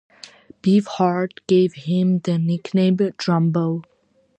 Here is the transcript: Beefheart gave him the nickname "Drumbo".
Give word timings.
Beefheart 0.63 1.37
gave 1.45 1.73
him 1.75 2.21
the 2.21 2.39
nickname 2.39 2.97
"Drumbo". 2.97 3.83